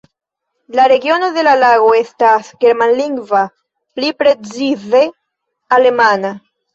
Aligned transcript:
La 0.77 0.85
regiono 0.91 1.27
de 1.33 1.41
la 1.47 1.51
lago 1.63 1.91
estas 1.97 2.49
germanlingva, 2.65 3.41
pli 3.99 4.09
precize 4.23 5.03
alemana. 5.79 6.33